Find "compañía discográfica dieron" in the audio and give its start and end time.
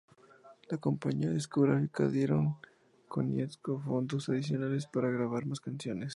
0.79-2.55